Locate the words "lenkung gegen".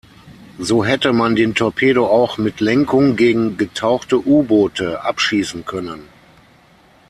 2.59-3.55